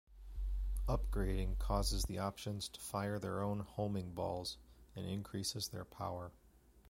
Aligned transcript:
Upgrading 0.89 1.59
causes 1.59 2.05
the 2.05 2.17
options 2.17 2.67
to 2.69 2.79
fire 2.79 3.19
their 3.19 3.43
own 3.43 3.59
homing 3.59 4.15
balls, 4.15 4.57
and 4.95 5.05
increases 5.05 5.67
their 5.67 5.85
power. 5.85 6.31